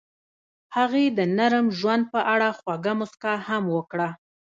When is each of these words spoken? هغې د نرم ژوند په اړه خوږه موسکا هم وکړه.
هغې 0.75 1.05
د 1.17 1.19
نرم 1.37 1.67
ژوند 1.79 2.03
په 2.13 2.19
اړه 2.33 2.49
خوږه 2.59 2.93
موسکا 2.99 3.33
هم 3.47 3.63
وکړه. 3.75 4.09